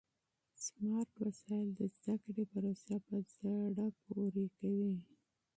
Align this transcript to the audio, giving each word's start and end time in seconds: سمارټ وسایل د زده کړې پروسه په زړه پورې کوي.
سمارټ 0.65 1.09
وسایل 1.27 1.69
د 1.75 1.81
زده 1.97 2.15
کړې 2.23 2.43
پروسه 2.53 2.95
په 3.07 3.15
زړه 3.33 3.85
پورې 4.01 4.45
کوي. 4.59 4.93